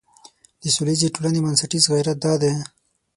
[0.61, 2.53] د سولیزې ټولنې بنسټیز غیرت دا دی.